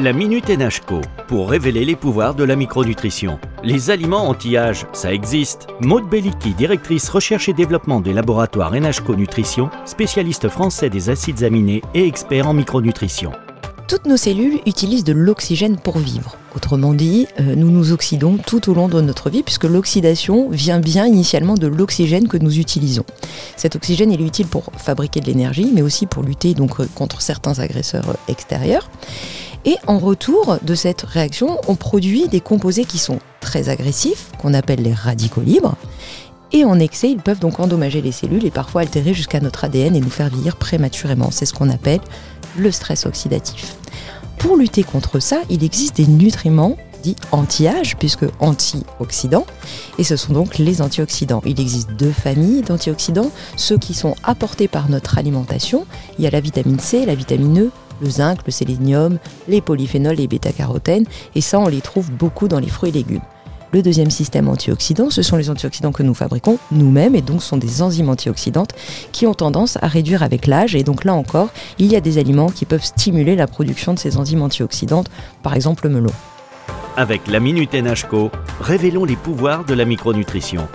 [0.00, 3.38] La Minute NHCO pour révéler les pouvoirs de la micronutrition.
[3.62, 5.66] Les aliments anti-âge, ça existe.
[5.80, 11.82] Maude Belliki, directrice recherche et développement des laboratoires NHCO Nutrition, spécialiste français des acides aminés
[11.94, 13.32] et expert en micronutrition.
[13.86, 16.36] Toutes nos cellules utilisent de l'oxygène pour vivre.
[16.56, 20.80] Autrement dit, euh, nous nous oxydons tout au long de notre vie puisque l'oxydation vient
[20.80, 23.04] bien initialement de l'oxygène que nous utilisons.
[23.56, 27.20] Cet oxygène est utile pour fabriquer de l'énergie mais aussi pour lutter donc euh, contre
[27.20, 28.88] certains agresseurs euh, extérieurs.
[29.64, 34.54] Et en retour de cette réaction, on produit des composés qui sont très agressifs, qu'on
[34.54, 35.76] appelle les radicaux libres.
[36.52, 39.96] Et en excès, ils peuvent donc endommager les cellules et parfois altérer jusqu'à notre ADN
[39.96, 41.30] et nous faire vieillir prématurément.
[41.30, 42.00] C'est ce qu'on appelle
[42.56, 43.76] le stress oxydatif.
[44.38, 49.46] Pour lutter contre ça, il existe des nutriments dits anti-âge, puisque antioxydants,
[49.98, 51.42] et ce sont donc les antioxydants.
[51.44, 55.86] Il existe deux familles d'antioxydants, ceux qui sont apportés par notre alimentation.
[56.18, 57.70] Il y a la vitamine C, la vitamine E,
[58.02, 62.60] le zinc, le sélénium, les polyphénols, les bêta-carotènes, et ça on les trouve beaucoup dans
[62.60, 63.22] les fruits et légumes.
[63.72, 67.56] Le deuxième système antioxydant, ce sont les antioxydants que nous fabriquons nous-mêmes et donc sont
[67.56, 68.74] des enzymes antioxydantes
[69.12, 70.74] qui ont tendance à réduire avec l'âge.
[70.74, 73.98] Et donc là encore, il y a des aliments qui peuvent stimuler la production de
[73.98, 75.08] ces enzymes antioxydantes,
[75.42, 76.12] par exemple le melon.
[76.98, 80.68] Avec la Minute NHCO, révélons les pouvoirs de la micronutrition.